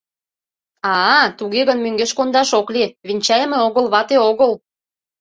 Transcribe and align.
—А-а, 0.93 1.23
туге 1.37 1.61
гын, 1.69 1.77
мӧҥгеш 1.81 2.11
кондаш 2.17 2.49
ок 2.59 2.67
лий: 2.75 2.93
венчайыме 3.07 3.57
огыл— 3.67 3.85
вате 3.93 4.17
огыл. 4.29 4.51